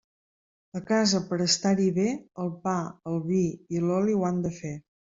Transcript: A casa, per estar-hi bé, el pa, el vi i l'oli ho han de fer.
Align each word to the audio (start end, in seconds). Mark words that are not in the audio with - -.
A 0.79 0.81
casa, 0.91 1.21
per 1.27 1.39
estar-hi 1.45 1.87
bé, 1.99 2.07
el 2.47 2.51
pa, 2.67 2.75
el 3.15 3.23
vi 3.31 3.47
i 3.79 3.87
l'oli 3.89 4.21
ho 4.21 4.29
han 4.33 4.45
de 4.49 4.57
fer. 4.61 4.79